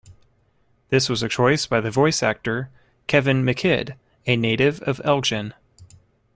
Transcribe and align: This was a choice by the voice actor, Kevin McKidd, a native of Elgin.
This 0.89 1.09
was 1.09 1.21
a 1.21 1.29
choice 1.29 1.67
by 1.67 1.79
the 1.79 1.91
voice 1.91 2.23
actor, 2.23 2.71
Kevin 3.05 3.43
McKidd, 3.43 3.93
a 4.25 4.35
native 4.35 4.81
of 4.81 4.99
Elgin. 5.03 5.53